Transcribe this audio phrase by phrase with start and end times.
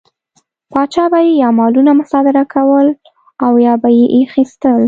[0.71, 2.87] پاچا به یې یا مالونه مصادره کول
[3.45, 4.79] او یا به یې اخیستل.